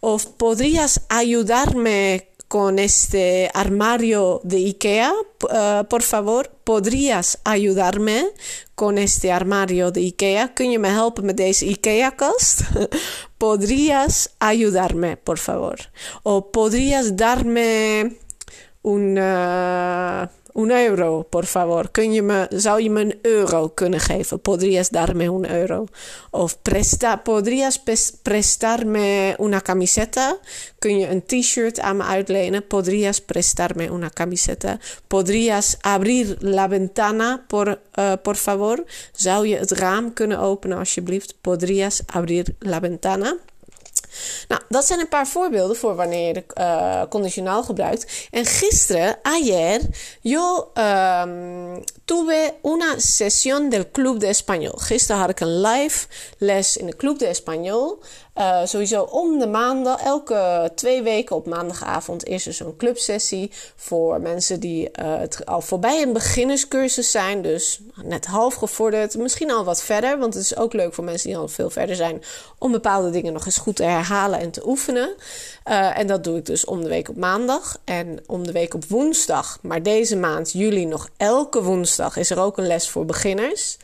Of 0.00 0.26
¿podrías 0.36 1.02
ayudarme 1.08 2.28
con 2.48 2.80
este 2.80 3.50
armario 3.54 4.40
de 4.42 4.58
IKEA, 4.58 5.12
uh, 5.12 5.84
por 5.88 6.02
favor? 6.02 6.50
¿Podrías 6.64 7.38
ayudarme 7.44 8.26
con 8.74 8.98
este 8.98 9.30
armario 9.30 9.92
de 9.92 10.00
IKEA? 10.00 10.54
Kun 10.56 10.72
je 10.72 10.78
me 10.78 10.88
helpen 10.88 11.26
met 11.26 11.36
deze 11.36 11.66
IKEA-kast? 11.66 12.62
¿Podrías 13.38 14.30
ayudarme, 14.40 15.16
por 15.16 15.38
favor? 15.38 15.78
O 16.24 16.50
¿podrías 16.50 17.16
darme 17.16 18.25
uh, 18.92 20.22
un 20.52 20.70
euro, 20.70 21.22
por 21.22 21.44
favor. 21.44 21.90
Kun 21.90 22.12
je 22.12 22.22
me, 22.22 22.46
zou 22.50 22.82
je 22.82 22.90
me 22.90 23.00
een 23.00 23.18
euro 23.22 23.68
kunnen 23.68 24.00
geven? 24.00 24.40
Podrías 24.40 24.88
darme 24.88 25.28
un 25.30 25.46
euro? 25.50 25.86
Of 26.30 26.62
presta, 26.62 27.16
podrías 27.16 27.82
prestarme 28.22 29.34
una 29.38 29.60
camiseta? 29.60 30.38
Kun 30.78 30.98
je 30.98 31.08
een 31.08 31.26
t-shirt 31.26 31.80
aan 31.80 31.96
me 31.96 32.02
uitlenen? 32.02 32.66
Podrías 32.66 33.20
prestarme 33.20 33.90
una 33.90 34.10
camiseta? 34.10 34.78
Podrías 35.06 35.76
abrir 35.80 36.36
la 36.38 36.68
ventana, 36.68 37.44
por, 37.46 37.78
uh, 37.98 38.12
por 38.22 38.36
favor? 38.36 38.84
Zou 39.12 39.46
je 39.46 39.56
het 39.56 39.70
raam 39.70 40.12
kunnen 40.12 40.38
openen, 40.38 40.78
alsjeblieft? 40.78 41.34
Podrías 41.40 42.02
abrir 42.06 42.54
la 42.58 42.80
ventana? 42.80 43.36
Nou, 44.48 44.62
dat 44.68 44.86
zijn 44.86 45.00
een 45.00 45.08
paar 45.08 45.26
voorbeelden 45.26 45.76
voor 45.76 45.94
wanneer 45.94 46.34
je 46.34 46.44
uh, 46.54 47.02
conditionaal 47.08 47.62
gebruikt. 47.62 48.28
En 48.30 48.44
gisteren, 48.44 49.18
ayer, 49.22 49.80
yo 50.20 50.70
um, 50.74 51.84
tuve 52.04 52.54
una 52.62 52.98
sesión 52.98 53.68
del 53.68 53.90
Club 53.92 54.20
de 54.20 54.26
Español. 54.26 54.74
Gisteren 54.74 55.20
had 55.20 55.30
ik 55.30 55.40
een 55.40 55.60
live 55.60 56.06
les 56.38 56.76
in 56.76 56.86
de 56.86 56.96
Club 56.96 57.18
de 57.18 57.26
Español. 57.26 58.04
Uh, 58.38 58.60
sowieso 58.64 59.02
om 59.02 59.38
de 59.38 59.46
maandag, 59.46 60.02
elke 60.02 60.72
twee 60.74 61.02
weken 61.02 61.36
op 61.36 61.46
maandagavond 61.46 62.24
is 62.24 62.46
er 62.46 62.52
zo'n 62.52 62.76
clubsessie 62.76 63.50
voor 63.76 64.20
mensen 64.20 64.60
die 64.60 64.82
uh, 64.82 65.18
het 65.18 65.46
al 65.46 65.60
voorbij 65.60 66.02
een 66.02 66.12
beginnerscursus 66.12 67.10
zijn. 67.10 67.42
Dus 67.42 67.80
net 68.02 68.26
half 68.26 68.54
gevorderd, 68.54 69.16
misschien 69.16 69.50
al 69.50 69.64
wat 69.64 69.82
verder. 69.82 70.18
Want 70.18 70.34
het 70.34 70.42
is 70.42 70.56
ook 70.56 70.72
leuk 70.72 70.94
voor 70.94 71.04
mensen 71.04 71.28
die 71.28 71.38
al 71.38 71.48
veel 71.48 71.70
verder 71.70 71.96
zijn 71.96 72.22
om 72.58 72.72
bepaalde 72.72 73.10
dingen 73.10 73.32
nog 73.32 73.46
eens 73.46 73.58
goed 73.58 73.76
te 73.76 73.82
herhalen 73.82 74.40
en 74.40 74.50
te 74.50 74.68
oefenen. 74.68 75.14
Uh, 75.68 75.98
en 75.98 76.06
dat 76.06 76.24
doe 76.24 76.38
ik 76.38 76.46
dus 76.46 76.64
om 76.64 76.82
de 76.82 76.88
week 76.88 77.08
op 77.08 77.16
maandag 77.16 77.78
en 77.84 78.18
om 78.26 78.46
de 78.46 78.52
week 78.52 78.74
op 78.74 78.84
woensdag. 78.84 79.58
Maar 79.62 79.82
deze 79.82 80.16
maand, 80.16 80.52
juli, 80.52 80.86
nog 80.86 81.08
elke 81.16 81.62
woensdag 81.62 82.16
is 82.16 82.30
er 82.30 82.40
ook 82.40 82.58
een 82.58 82.66
les 82.66 82.88
voor 82.88 83.04
beginners. 83.04 83.76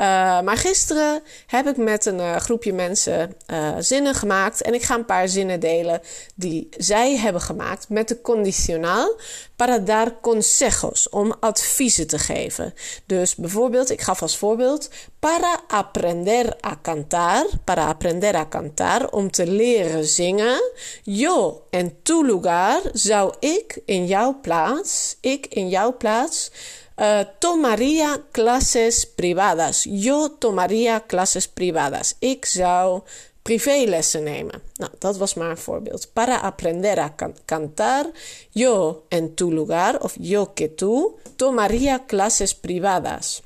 Uh, 0.00 0.06
maar 0.40 0.56
gisteren 0.56 1.22
heb 1.46 1.66
ik 1.66 1.76
met 1.76 2.06
een 2.06 2.18
uh, 2.18 2.36
groepje 2.36 2.72
mensen 2.72 3.36
uh, 3.46 3.74
zinnen 3.78 4.14
gemaakt. 4.14 4.62
En 4.62 4.74
ik 4.74 4.82
ga 4.82 4.94
een 4.94 5.04
paar 5.04 5.28
zinnen 5.28 5.60
delen 5.60 6.00
die 6.34 6.68
zij 6.76 7.16
hebben 7.16 7.42
gemaakt 7.42 7.88
met 7.88 8.08
de 8.08 8.20
condicionaal. 8.20 9.20
Para 9.56 9.78
dar 9.78 10.20
consejos, 10.20 11.08
om 11.08 11.34
adviezen 11.40 12.06
te 12.06 12.18
geven. 12.18 12.74
Dus 13.06 13.34
bijvoorbeeld, 13.34 13.90
ik 13.90 14.00
gaf 14.00 14.22
als 14.22 14.36
voorbeeld. 14.36 14.90
Para 15.18 15.60
aprender 15.68 16.56
a 16.66 16.78
cantar. 16.82 17.46
Para 17.64 17.86
aprender 17.86 18.34
a 18.34 18.46
cantar, 18.48 19.10
om 19.10 19.30
te 19.30 19.46
leren 19.46 20.04
zingen. 20.04 20.70
Yo 21.02 21.62
en 21.70 22.02
tu 22.02 22.26
lugar 22.26 22.80
zou 22.92 23.34
ik 23.38 23.80
in 23.84 24.06
jouw 24.06 24.40
plaats. 24.40 25.16
Ik 25.20 25.46
in 25.46 25.68
jouw 25.68 25.96
plaats 25.96 26.50
Uh, 27.00 27.24
tomaría 27.38 28.20
clases 28.30 29.06
privadas. 29.06 29.84
Yo 29.88 30.30
tomaría 30.38 31.00
clases 31.06 31.48
privadas. 31.48 32.14
Ik 32.18 32.44
zou 32.44 33.02
privélessen 33.42 34.22
nemen. 34.22 34.62
Nou, 34.74 34.90
dat 34.98 35.16
was 35.16 35.34
maar 35.34 35.50
een 35.50 35.58
voorbeeld. 35.58 36.12
Para 36.12 36.36
aprender 36.36 36.98
a 36.98 37.12
can 37.16 37.34
cantar, 37.44 38.10
yo 38.50 39.02
en 39.08 39.34
tu 39.34 39.52
lugar, 39.52 40.02
of 40.02 40.14
yo 40.18 40.52
que 40.54 40.74
tú, 40.74 41.18
tomaría 41.36 42.04
clases 42.06 42.54
privadas. 42.54 43.42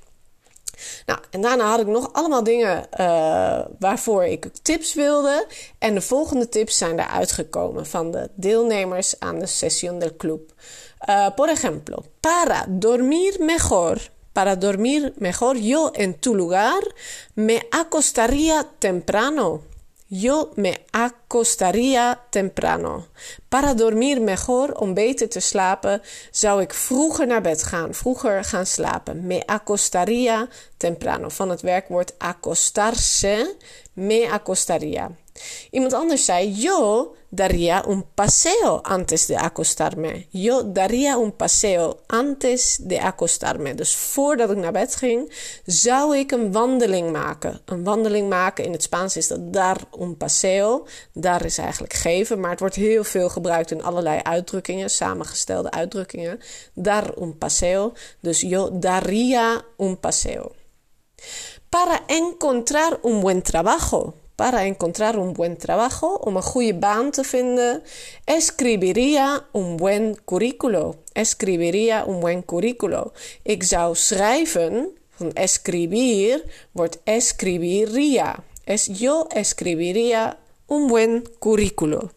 Nou, 1.07 1.19
en 1.31 1.40
daarna 1.40 1.64
had 1.64 1.81
ik 1.81 1.87
nog 1.87 2.12
allemaal 2.12 2.45
dingen 2.45 2.87
uh, 3.00 3.59
waarvoor 3.78 4.25
ik 4.25 4.49
tips 4.62 4.95
wilde. 4.95 5.47
En 5.78 5.95
de 5.95 6.00
volgende 6.00 6.49
tips 6.49 6.78
zijn 6.78 6.99
eruit 6.99 7.33
gekomen 7.33 7.87
van 7.87 8.11
de 8.11 8.31
deelnemers 8.35 9.21
aan 9.21 9.38
de 9.38 9.47
Session 9.47 9.99
del 9.99 10.16
Club. 10.16 10.52
Uh, 11.09 11.26
por 11.35 11.49
ejemplo, 11.49 12.02
para 12.21 12.64
dormir 12.69 13.37
mejor, 13.38 13.99
para 14.33 14.57
dormir 14.57 15.12
mejor, 15.16 15.57
yo 15.57 15.90
en 15.90 16.19
tu 16.19 16.35
lugar 16.35 16.93
me 17.35 17.66
acostaría 17.71 18.66
temprano. 18.78 19.62
Yo 20.06 20.52
me 20.56 20.84
acostaría 20.92 22.20
temprano. 22.30 23.06
Para 23.49 23.75
dormir 23.75 24.20
mejor, 24.20 24.73
om 24.75 24.94
beter 24.94 25.28
te 25.28 25.40
slapen, 25.40 26.02
zou 26.30 26.61
ik 26.61 26.75
vroeger 26.75 27.26
naar 27.26 27.42
bed 27.42 27.62
gaan, 27.62 27.94
vroeger 27.94 28.44
gaan 28.44 28.66
slapen. 28.66 29.26
Me 29.26 29.46
acostaría 29.46 30.49
temprano. 30.76 31.28
Van 31.28 31.50
het 31.50 31.61
werkwoord 31.61 32.14
acostarse, 32.18 33.56
me 33.92 34.28
acostaría. 34.30 35.11
Iemand 35.70 35.92
anders 35.92 36.24
zei: 36.24 36.52
Yo 36.52 37.14
daría 37.28 37.82
un 37.86 38.04
paseo 38.14 38.80
antes 38.82 39.26
de 39.26 39.36
acostarme. 39.36 40.26
Yo 40.30 40.62
daría 40.62 41.18
un 41.18 41.32
paseo 41.32 42.02
antes 42.06 42.78
de 42.80 43.00
acostarme. 43.00 43.74
Dus 43.74 43.96
voordat 43.96 44.50
ik 44.50 44.56
naar 44.56 44.72
bed 44.72 44.96
ging, 44.96 45.32
zou 45.66 46.16
ik 46.16 46.30
een 46.30 46.52
wandeling 46.52 47.12
maken. 47.12 47.60
Een 47.64 47.84
wandeling 47.84 48.28
maken 48.28 48.64
in 48.64 48.72
het 48.72 48.82
Spaans 48.82 49.16
is 49.16 49.28
dat 49.28 49.52
dar 49.52 49.76
un 49.98 50.16
paseo. 50.16 50.86
Dar 51.12 51.44
is 51.44 51.58
eigenlijk 51.58 51.92
geven, 51.92 52.40
maar 52.40 52.50
het 52.50 52.60
wordt 52.60 52.74
heel 52.74 53.04
veel 53.04 53.28
gebruikt 53.28 53.70
in 53.70 53.82
allerlei 53.82 54.20
uitdrukkingen, 54.22 54.90
samengestelde 54.90 55.70
uitdrukkingen. 55.70 56.40
Dar 56.74 57.18
un 57.18 57.38
paseo. 57.38 57.92
Dus 58.20 58.40
yo 58.40 58.70
daría 58.78 59.64
un 59.76 60.00
paseo. 60.00 60.52
Para 61.68 62.00
encontrar 62.06 62.98
un 63.02 63.20
buen 63.20 63.42
trabajo 63.42 64.14
para 64.36 64.66
encontrar 64.66 65.18
un 65.18 65.32
buen 65.32 65.56
trabajo, 65.56 66.20
een 66.24 66.42
goede 66.42 66.74
baan 66.74 67.10
te 67.10 67.22
vinden, 67.30 67.82
escribiría 68.24 69.46
un 69.52 69.76
buen 69.76 70.16
currículo. 70.24 70.96
Escribiría 71.12 72.04
un 72.04 72.20
buen 72.20 72.44
currículo. 72.44 73.12
Ik 73.42 73.62
zou 73.62 73.94
schrijven, 73.94 74.90
escribir 75.34 76.44
wordt 76.72 76.98
escribiría. 77.04 78.44
Es, 78.64 78.86
yo 78.86 79.26
escribiría 79.30 80.38
un 80.66 80.86
buen 80.86 81.22
currículo. 81.38 82.10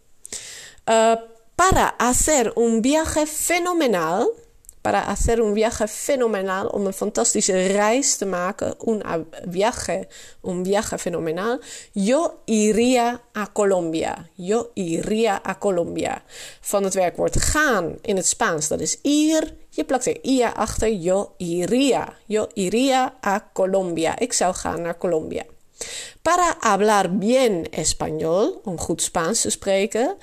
Uh, 0.88 1.16
para 1.56 1.96
hacer 1.98 2.54
un 2.56 2.82
viaje 2.82 3.26
fenomenal, 3.26 4.28
para 4.88 5.02
hacer 5.02 5.42
un 5.42 5.54
viaje 5.54 5.86
fenomenal, 5.88 6.68
om 6.68 6.86
een 6.86 6.94
fantastische 6.94 7.68
reis 7.68 8.16
te 8.16 8.26
maken, 8.26 8.76
un 8.86 9.04
viaje, 9.46 10.08
un 10.42 10.64
viaje 10.64 10.98
fenomenal. 10.98 11.60
Yo 11.92 12.40
iría 12.46 13.22
a 13.34 13.52
Colombia. 13.52 14.30
Yo 14.36 14.72
iría 14.74 15.42
a 15.44 15.58
Colombia. 15.60 16.24
Van 16.62 16.84
het 16.84 16.94
werkwoord 16.94 17.42
gaan 17.42 17.96
in 18.02 18.16
het 18.16 18.28
Spaans, 18.28 18.68
dat 18.68 18.80
is 18.80 19.00
ir. 19.02 19.54
Je 19.70 19.84
plakt 19.84 20.06
er 20.06 20.18
ia 20.22 20.50
achter. 20.50 20.94
Yo 20.94 21.34
iría. 21.38 22.14
Yo 22.26 22.48
iría 22.54 23.14
a 23.26 23.50
Colombia. 23.54 24.20
Ik 24.20 24.34
zou 24.34 24.54
gaan 24.54 24.82
naar 24.82 24.98
Colombia. 24.98 25.46
Para 26.22 26.56
hablar 26.60 27.18
bien 27.18 27.72
español, 27.72 28.62
om 28.64 28.80
goed 28.80 29.02
Spaans 29.02 29.42
te 29.42 29.50
spreken. 29.50 30.16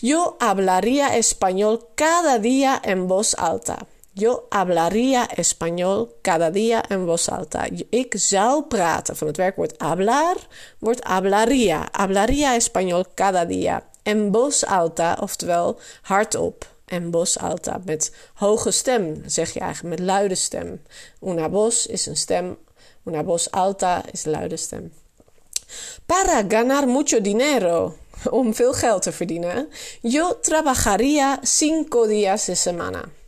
Yo 0.00 0.36
hablaría 0.40 1.16
español 1.16 1.86
cada 1.94 2.38
día 2.38 2.80
en 2.84 3.06
voz 3.06 3.34
alta. 3.34 3.86
Yo 4.20 4.48
hablaría 4.50 5.24
español 5.24 6.14
cada 6.20 6.50
día 6.50 6.84
en 6.90 7.06
voz 7.06 7.28
alta. 7.28 7.68
Ik 7.90 8.14
zou 8.18 8.62
praten. 8.62 9.16
Van 9.16 9.26
het 9.26 9.36
werkwoord 9.36 9.78
hablar 9.78 10.36
wordt 10.78 11.04
hablaría. 11.04 11.88
Hablaría 11.92 12.54
español 12.54 13.04
cada 13.14 13.46
día. 13.46 13.82
En 14.02 14.32
voz 14.32 14.64
alta, 14.64 15.16
oftewel 15.20 15.78
hardop. 16.02 16.64
En 16.84 17.12
voz 17.12 17.36
alta, 17.36 17.80
met 17.84 18.12
hoge 18.34 18.70
stem, 18.70 19.22
zeg 19.26 19.52
je 19.52 19.60
eigenlijk, 19.60 19.98
met 19.98 20.06
luide 20.08 20.34
stem. 20.34 20.82
Una 21.20 21.50
voz 21.50 21.86
is 21.86 22.06
een 22.06 22.16
stem. 22.16 22.58
Una 23.04 23.24
voz 23.24 23.48
alta 23.50 24.02
is 24.12 24.24
luide 24.24 24.56
stem. 24.56 24.92
Para 26.06 26.44
ganar 26.48 26.86
mucho 26.88 27.20
dinero. 27.20 27.96
Om 28.30 28.54
veel 28.54 28.72
geld 28.72 29.02
te 29.02 29.12
verdienen. 29.12 29.68
Yo 30.00 30.38
trabajaría 30.40 31.38
cinco 31.42 32.06
días 32.06 32.44
de 32.44 32.54
semana. 32.54 33.18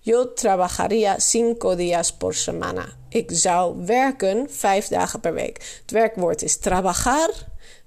Yo 0.00 0.28
trabajaría 0.28 1.18
cinco 1.18 1.76
días 1.76 2.12
por 2.12 2.34
semana. 2.34 2.88
Ik 3.08 3.30
zou 3.32 3.84
werken 3.86 4.46
vijf 4.50 4.88
dagen 4.88 5.20
per 5.20 5.34
week. 5.34 5.78
Het 5.82 5.90
werkwoord 5.90 6.42
is 6.42 6.56
trabajar. 6.56 7.30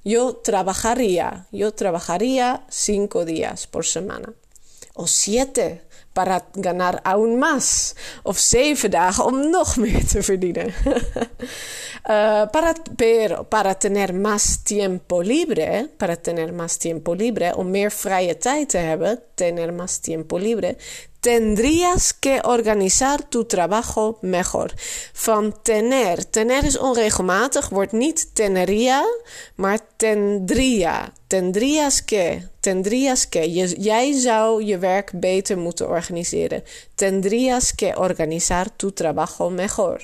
Yo 0.01 0.35
trabajaría. 0.35 1.45
Yo 1.49 1.73
trabajaría 1.73 2.63
cinco 2.69 3.23
días 3.23 3.67
por 3.67 3.85
semana. 3.85 4.33
O 4.93 5.05
siete 5.05 5.81
para 6.15 6.45
ganar 6.53 7.01
aún 7.03 7.39
más. 7.39 7.93
Of 8.23 8.37
zeven 8.39 8.91
dagen 8.91 9.25
om 9.25 9.49
nog 9.49 9.77
meer 9.77 10.05
te 10.05 10.21
verdienen. 10.21 10.73
uh, 10.85 12.47
para, 12.55 12.73
para 13.49 13.75
tener 13.75 14.13
más 14.13 14.63
tiempo 14.63 15.21
libre, 15.21 15.89
para 15.97 16.15
tener 16.15 16.53
más 16.53 16.77
tiempo 16.77 17.13
libre, 17.13 17.55
om 17.55 17.69
meer 17.69 17.91
vrije 17.91 18.37
tijd 18.37 18.69
te 18.69 18.77
hebben, 18.77 19.19
tener 19.33 19.73
más 19.73 19.99
tiempo 19.99 20.37
libre, 20.37 20.77
Tendrías 21.25 22.13
que 22.13 22.39
organizar 22.43 23.23
tu 23.23 23.45
trabajo 23.45 24.19
mejor. 24.21 24.73
Van 25.13 25.53
tener. 25.63 26.29
Tener 26.29 26.63
is 26.63 26.77
onregelmatig, 26.77 27.69
wordt 27.69 27.91
niet 27.91 28.35
tenería, 28.35 29.03
maar 29.55 29.79
tendría. 29.95 31.13
Tendrías 31.27 32.05
que. 32.05 32.47
Tendrías 32.59 33.29
que. 33.29 33.53
Je, 33.53 33.81
jij 33.81 34.11
zou 34.11 34.63
je 34.63 34.77
werk 34.77 35.11
beter 35.19 35.57
moeten 35.57 35.89
organiseren. 35.89 36.63
Tendrías 36.95 37.75
que 37.75 37.97
organizar 37.97 38.67
tu 38.75 38.93
trabajo 38.93 39.49
mejor. 39.49 40.01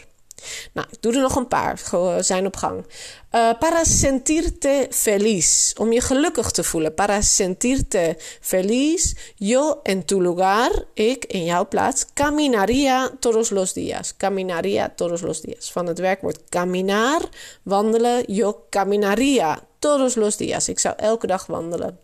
Nou, 0.74 0.88
ik 0.92 1.02
doe 1.02 1.14
er 1.14 1.22
nog 1.22 1.36
een 1.36 1.48
paar. 1.48 1.82
Zijn 2.20 2.46
op 2.46 2.56
gang. 2.56 2.86
Uh, 3.32 3.50
para 3.60 3.84
sentirte 3.84 4.88
feliz. 4.90 5.74
Om 5.74 5.92
je 5.92 6.02
gelukkig 6.02 6.52
te 6.52 6.64
voelen. 6.64 6.94
Para 6.94 7.22
sentirte 7.22 8.18
feliz. 8.42 9.14
Yo 9.36 9.80
en 9.84 10.06
tu 10.06 10.22
lugar. 10.22 10.86
Ik 10.94 11.26
in 11.26 11.44
jouw 11.44 11.68
plaats. 11.68 12.06
Caminaría 12.14 13.12
todos 13.20 13.50
los 13.50 13.74
días. 13.74 14.14
Caminaría 14.18 14.96
todos 14.96 15.22
los 15.22 15.42
días. 15.42 15.72
Van 15.72 15.88
het 15.88 16.00
werkwoord 16.00 16.40
caminar. 16.50 17.22
Wandelen. 17.64 18.24
Yo 18.28 18.66
caminaría 18.70 19.64
todos 19.80 20.16
los 20.16 20.38
días. 20.38 20.70
Ik 20.70 20.80
zou 20.80 20.96
elke 20.98 21.28
dag 21.28 21.46
wandelen. 21.46 22.00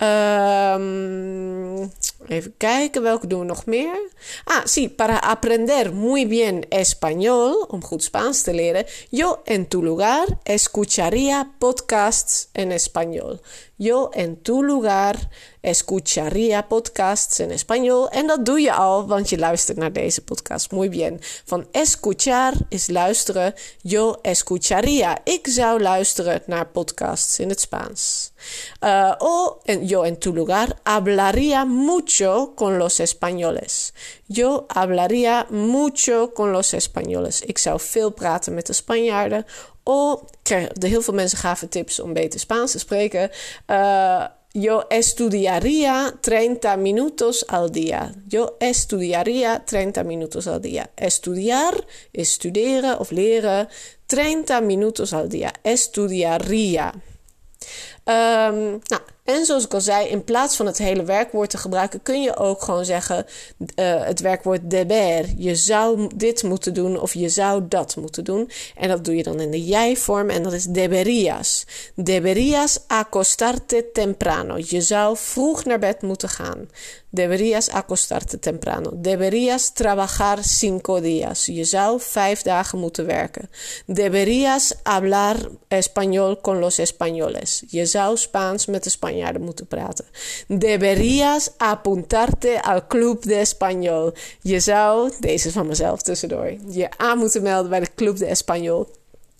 Um, 0.00 1.90
even 2.28 2.54
kijken, 2.56 3.02
welke 3.02 3.26
doen 3.26 3.40
we 3.40 3.46
nog 3.46 3.66
meer? 3.66 4.10
Ah, 4.44 4.64
sí, 4.64 4.88
para 4.88 5.18
aprender 5.18 5.94
muy 5.94 6.26
bien 6.26 6.68
español, 6.68 7.66
om 7.68 7.84
goed 7.84 8.02
Spaans 8.02 8.42
te 8.42 8.54
leren, 8.54 8.86
yo 9.10 9.40
en 9.44 9.68
tu 9.68 9.82
lugar 9.82 10.38
escucharía 10.42 11.50
podcasts 11.58 12.48
en 12.52 12.70
español. 12.70 13.40
Yo 13.80 14.10
en 14.12 14.42
tu 14.42 14.62
lugar 14.64 15.30
escucharía 15.62 16.66
podcasts 16.68 17.38
en 17.38 17.50
español. 17.50 18.08
En 18.10 18.26
dat 18.26 18.44
doe 18.44 18.60
je 18.60 18.72
al, 18.72 19.06
want 19.06 19.28
je 19.28 19.38
luistert 19.38 19.78
naar 19.78 19.92
deze 19.92 20.24
podcast. 20.24 20.70
Muy 20.70 20.88
bien. 20.88 21.20
Van 21.44 21.66
escuchar 21.72 22.52
is 22.68 22.88
luisteren. 22.88 23.54
Yo 23.82 24.16
escucharía. 24.22 25.18
Ik 25.24 25.46
zou 25.46 25.82
luisteren 25.82 26.42
naar 26.46 26.66
podcasts 26.66 27.38
in 27.38 27.48
het 27.48 27.60
Spaans. 27.60 28.30
Uh, 28.84 29.14
o 29.18 29.58
en, 29.64 29.86
yo 29.88 30.04
en 30.04 30.18
tu 30.18 30.32
lugar 30.32 30.76
hablaría 30.82 31.64
mucho 31.64 32.52
con 32.54 32.78
los 32.78 33.00
españoles. 33.00 33.92
Yo 34.26 34.66
hablaría 34.68 35.46
mucho 35.50 36.32
con 36.34 36.50
los 36.52 36.72
españoles. 36.72 37.40
Ik 37.40 37.58
zou 37.58 37.80
veel 37.80 38.10
praten 38.10 38.54
met 38.54 38.66
de 38.66 38.72
Spanjaarden. 38.72 39.44
O, 39.82 40.22
de 40.72 40.88
heel 40.88 41.02
veel 41.02 41.14
mensen 41.14 41.38
gaven 41.38 41.68
tips 41.68 42.00
om 42.00 42.12
beter 42.12 42.40
Spaans 42.40 42.72
te 42.72 42.78
spreken. 42.78 43.30
Uh, 43.66 44.24
yo 44.52 44.84
estudiaría 44.88 46.14
30 46.20 46.76
minutos 46.76 47.44
al 47.48 47.70
día. 47.70 48.12
Yo 48.26 48.56
estudiaría 48.58 49.64
30 49.64 50.04
minutos 50.04 50.46
al 50.46 50.60
día. 50.60 50.90
Estudiar 50.96 51.86
is 52.12 52.32
studeren 52.32 52.98
of 52.98 53.10
leren. 53.10 53.68
30 54.06 54.60
minutos 54.60 55.12
al 55.12 55.28
día. 55.28 55.52
Estudiaría. 55.62 56.92
Um, 58.06 58.80
en 59.28 59.44
zoals 59.44 59.64
ik 59.64 59.74
al 59.74 59.80
zei, 59.80 60.08
in 60.08 60.24
plaats 60.24 60.56
van 60.56 60.66
het 60.66 60.78
hele 60.78 61.04
werkwoord 61.04 61.50
te 61.50 61.58
gebruiken, 61.58 62.02
kun 62.02 62.22
je 62.22 62.36
ook 62.36 62.62
gewoon 62.62 62.84
zeggen 62.84 63.26
uh, 63.76 64.04
het 64.04 64.20
werkwoord 64.20 64.70
deber. 64.70 65.24
Je 65.36 65.54
zou 65.54 66.10
dit 66.14 66.42
moeten 66.42 66.74
doen 66.74 67.00
of 67.00 67.14
je 67.14 67.28
zou 67.28 67.62
dat 67.68 67.96
moeten 67.96 68.24
doen. 68.24 68.50
En 68.76 68.88
dat 68.88 69.04
doe 69.04 69.16
je 69.16 69.22
dan 69.22 69.40
in 69.40 69.50
de 69.50 69.64
jij-vorm 69.64 70.30
en 70.30 70.42
dat 70.42 70.52
is 70.52 70.64
deberías. 70.64 71.66
Deberías 71.94 72.80
acostarte 72.86 73.90
temprano. 73.92 74.56
Je 74.56 74.80
zou 74.80 75.16
vroeg 75.16 75.64
naar 75.64 75.78
bed 75.78 76.02
moeten 76.02 76.28
gaan. 76.28 76.68
Deberías 77.10 77.68
acostarte 77.70 78.38
temprano. 78.38 78.90
Deberías 78.94 79.72
trabajar 79.72 80.44
cinco 80.44 81.00
días. 81.00 81.46
Je 81.46 81.64
zou 81.64 82.00
vijf 82.00 82.42
dagen 82.42 82.78
moeten 82.78 83.06
werken. 83.06 83.50
Deberías 83.86 84.74
hablar 84.82 85.50
español 85.68 86.40
con 86.40 86.58
los 86.58 86.78
españoles. 86.78 87.62
Je 87.66 87.86
zou 87.86 88.16
Spaans 88.16 88.66
met 88.66 88.84
de 88.84 88.90
Spanjaarden 88.90 89.42
moeten 89.42 89.66
praten. 89.66 90.04
Deberías 90.48 91.50
apuntarte 91.56 92.62
al 92.62 92.86
club 92.86 93.22
de 93.22 93.34
español. 93.34 94.12
Je 94.40 94.60
zou, 94.60 95.12
deze 95.20 95.52
van 95.52 95.66
mezelf 95.66 96.02
tussendoor, 96.02 96.52
je 96.68 96.88
aan 96.96 97.18
moeten 97.18 97.42
melden 97.42 97.70
bij 97.70 97.80
de 97.80 97.94
club 97.94 98.16
de 98.16 98.36
español. 98.36 98.96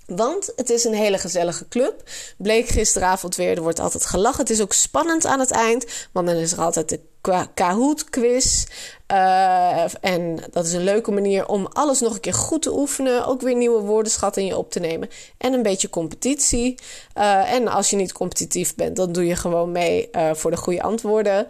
Want 0.06 0.52
het 0.56 0.70
is 0.70 0.84
een 0.84 0.94
hele 0.94 1.18
gezellige 1.18 1.68
club. 1.68 2.02
Bleek 2.36 2.68
gisteravond 2.68 3.36
weer. 3.36 3.56
Er 3.56 3.62
wordt 3.62 3.80
altijd 3.80 4.06
gelachen. 4.06 4.40
Het 4.40 4.50
is 4.50 4.60
ook 4.60 4.72
spannend 4.72 5.26
aan 5.26 5.40
het 5.40 5.50
eind. 5.50 5.86
Want 6.12 6.26
dan 6.26 6.36
is 6.36 6.52
er 6.52 6.60
altijd 6.60 6.88
de 6.88 7.00
Kahoot 7.22 8.10
quiz. 8.10 8.66
Uh, 9.12 9.84
en 10.00 10.38
dat 10.50 10.64
is 10.64 10.72
een 10.72 10.84
leuke 10.84 11.10
manier 11.10 11.46
om 11.46 11.66
alles 11.72 12.00
nog 12.00 12.14
een 12.14 12.20
keer 12.20 12.34
goed 12.34 12.62
te 12.62 12.72
oefenen. 12.72 13.26
Ook 13.26 13.40
weer 13.40 13.54
nieuwe 13.54 13.80
woordenschatten 13.80 14.42
in 14.42 14.48
je 14.48 14.56
op 14.56 14.70
te 14.70 14.80
nemen. 14.80 15.08
En 15.38 15.52
een 15.52 15.62
beetje 15.62 15.90
competitie. 15.90 16.74
Uh, 17.18 17.52
en 17.52 17.68
als 17.68 17.90
je 17.90 17.96
niet 17.96 18.12
competitief 18.12 18.74
bent, 18.74 18.96
dan 18.96 19.12
doe 19.12 19.26
je 19.26 19.36
gewoon 19.36 19.72
mee 19.72 20.08
uh, 20.12 20.30
voor 20.34 20.50
de 20.50 20.56
goede 20.56 20.82
antwoorden. 20.82 21.46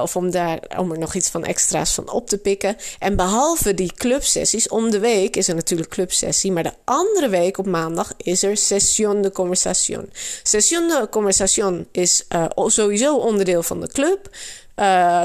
of 0.00 0.16
om, 0.16 0.30
daar, 0.30 0.60
om 0.78 0.92
er 0.92 0.98
nog 0.98 1.14
iets 1.14 1.28
van 1.30 1.44
extra's 1.44 1.94
van 1.94 2.10
op 2.10 2.28
te 2.28 2.38
pikken. 2.38 2.76
En 2.98 3.16
behalve 3.16 3.74
die 3.74 3.92
clubsessies, 3.94 4.68
om 4.68 4.90
de 4.90 4.98
week 4.98 5.36
is 5.36 5.48
er 5.48 5.54
natuurlijk 5.54 5.90
clubsessie. 5.90 6.52
Maar 6.52 6.62
de 6.62 6.74
andere 6.84 7.28
week 7.28 7.58
op 7.58 7.66
maandag 7.66 8.12
is 8.16 8.42
er 8.42 8.56
session 8.56 9.22
de 9.22 9.32
conversation. 9.32 10.10
Session 10.42 10.88
de 10.88 11.06
conversation 11.10 11.88
is 11.92 12.26
sowieso 12.66 13.16
onderdeel 13.16 13.62
van 13.62 13.80
de 13.80 13.88
club. 13.88 14.30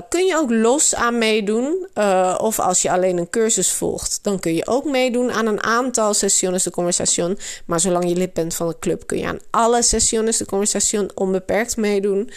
Kun 0.09 0.25
je 0.25 0.38
ook 0.38 0.51
los 0.51 0.95
aan 0.95 1.17
meedoen. 1.17 1.52
Uh, 1.59 2.35
of 2.37 2.59
als 2.59 2.81
je 2.81 2.91
alleen 2.91 3.17
een 3.17 3.29
cursus 3.29 3.71
volgt, 3.71 4.19
dan 4.21 4.39
kun 4.39 4.53
je 4.55 4.67
ook 4.67 4.85
meedoen 4.85 5.31
aan 5.31 5.45
een 5.45 5.63
aantal 5.63 6.13
sesiones 6.13 6.63
de 6.63 6.71
conversation. 6.71 7.37
Maar 7.65 7.79
zolang 7.79 8.09
je 8.09 8.15
lid 8.15 8.33
bent 8.33 8.55
van 8.55 8.67
de 8.67 8.79
club, 8.79 9.07
kun 9.07 9.17
je 9.17 9.27
aan 9.27 9.39
alle 9.51 9.81
sesiones 9.81 10.37
de 10.37 10.45
conversation 10.45 11.11
onbeperkt 11.15 11.77
meedoen. 11.77 12.31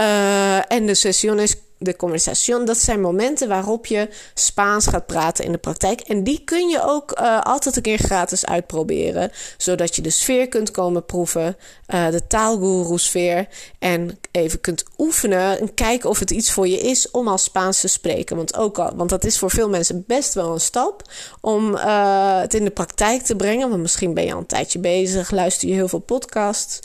Uh, 0.00 0.72
en 0.72 0.86
de 0.86 0.94
sesiones 0.94 1.56
de 1.84 1.96
conversation, 1.96 2.64
dat 2.64 2.78
zijn 2.78 3.00
momenten 3.00 3.48
waarop 3.48 3.86
je 3.86 4.08
Spaans 4.34 4.86
gaat 4.86 5.06
praten 5.06 5.44
in 5.44 5.52
de 5.52 5.58
praktijk. 5.58 6.00
En 6.00 6.24
die 6.24 6.42
kun 6.44 6.68
je 6.68 6.82
ook 6.82 7.20
uh, 7.20 7.40
altijd 7.40 7.76
een 7.76 7.82
keer 7.82 7.98
gratis 7.98 8.46
uitproberen, 8.46 9.30
zodat 9.56 9.96
je 9.96 10.02
de 10.02 10.10
sfeer 10.10 10.48
kunt 10.48 10.70
komen 10.70 11.04
proeven, 11.04 11.56
uh, 11.94 12.10
de 12.10 12.26
taalguru-sfeer. 12.26 13.48
En 13.78 14.18
even 14.30 14.60
kunt 14.60 14.84
oefenen 14.98 15.60
en 15.60 15.74
kijken 15.74 16.10
of 16.10 16.18
het 16.18 16.30
iets 16.30 16.52
voor 16.52 16.68
je 16.68 16.80
is 16.80 17.10
om 17.10 17.28
al 17.28 17.38
Spaans 17.38 17.80
te 17.80 17.88
spreken. 17.88 18.36
Want, 18.36 18.56
ook 18.56 18.78
al, 18.78 18.92
want 18.96 19.10
dat 19.10 19.24
is 19.24 19.38
voor 19.38 19.50
veel 19.50 19.68
mensen 19.68 20.04
best 20.06 20.34
wel 20.34 20.52
een 20.52 20.60
stap 20.60 21.02
om 21.40 21.74
uh, 21.74 22.40
het 22.40 22.54
in 22.54 22.64
de 22.64 22.70
praktijk 22.70 23.22
te 23.22 23.36
brengen. 23.36 23.68
Want 23.68 23.82
misschien 23.82 24.14
ben 24.14 24.24
je 24.24 24.32
al 24.32 24.38
een 24.38 24.46
tijdje 24.46 24.78
bezig, 24.78 25.30
luister 25.30 25.68
je 25.68 25.74
heel 25.74 25.88
veel 25.88 25.98
podcasts. 25.98 26.80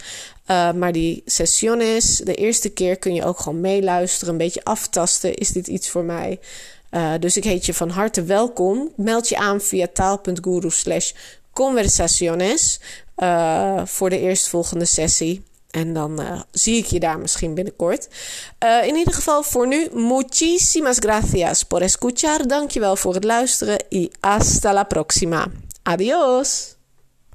Uh, 0.48 0.72
maar 0.72 0.92
die 0.92 1.22
sessiones, 1.26 2.18
de 2.18 2.36
eerste 2.36 2.70
keer 2.70 2.98
kun 2.98 3.14
je 3.14 3.26
ook 3.26 3.40
gewoon 3.40 3.62
meeluisteren, 3.62 4.32
een 4.32 4.40
beetje 4.40 4.64
aftasten. 4.64 5.36
Is 5.36 5.52
dit 5.52 5.68
iets 5.68 5.90
voor 5.90 6.04
mij? 6.04 6.40
Uh, 6.92 7.14
dus 7.20 7.38
ik 7.38 7.44
heet 7.44 7.66
je 7.66 7.74
van 7.74 7.90
harte 7.90 8.24
welkom. 8.24 8.92
Meld 8.96 9.30
je 9.30 9.38
aan 9.38 9.62
via 9.62 9.88
taal.guru 9.94 10.70
slash 10.70 11.12
conversaciones 11.54 12.80
uh, 13.18 13.82
voor 13.86 14.10
de 14.10 14.20
eerstvolgende 14.20 14.86
sessie. 14.86 15.44
En 15.72 15.94
dan 15.94 16.46
zie 16.52 16.78
ik 16.78 16.86
je 16.86 17.00
daar 17.00 17.20
misschien 17.20 17.54
binnenkort. 17.54 18.08
In 18.86 18.96
ieder 18.96 19.14
geval 19.14 19.44
voor 19.44 19.68
nu, 19.68 19.88
muchísimas 19.94 20.98
gracias 20.98 21.64
por 21.64 21.82
escuchar. 21.82 22.48
Dankjewel 22.48 22.96
voor 22.96 23.14
het 23.14 23.24
luisteren. 23.24 23.84
Y 23.90 24.10
hasta 24.20 24.74
la 24.74 24.84
próxima. 24.84 25.48
Adiós. 25.84 26.77